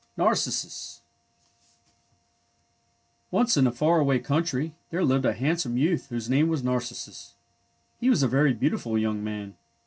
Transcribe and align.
NARCISSUS 0.17 1.03
Once, 3.29 3.55
in 3.55 3.67
a 3.67 3.71
far 3.71 3.99
away 3.99 4.17
country, 4.17 4.73
there 4.89 5.03
lived 5.05 5.25
a 5.25 5.33
handsome 5.33 5.77
youth 5.77 6.07
whose 6.09 6.27
name 6.27 6.47
was 6.47 6.63
Narcissus. 6.63 7.35
He 7.99 8.09
was 8.09 8.23
a 8.23 8.27
very 8.27 8.53
beautiful 8.53 8.97
young 8.97 9.23
man. 9.23 9.53